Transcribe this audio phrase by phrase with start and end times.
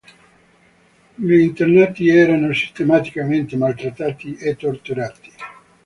[1.13, 5.31] Gli internati erano sistematicamente maltrattati e torturati.